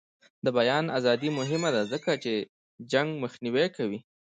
د 0.43 0.45
بیان 0.57 0.85
ازادي 0.99 1.29
مهمه 1.39 1.69
ده 1.75 1.81
ځکه 1.91 2.11
چې 2.23 2.33
جنګ 2.91 3.09
مخنیوی 3.23 3.67
کوي. 3.77 3.99